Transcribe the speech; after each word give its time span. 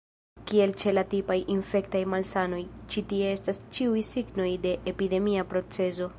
Kiel 0.51 0.71
ĉe 0.83 0.93
la 0.93 1.03
tipaj 1.11 1.37
infektaj 1.55 2.01
malsanoj, 2.15 2.63
ĉi 2.95 3.05
tie 3.13 3.31
estas 3.35 3.63
ĉiuj 3.77 4.05
signoj 4.13 4.51
de 4.67 4.77
epidemia 4.95 5.47
procezo. 5.55 6.09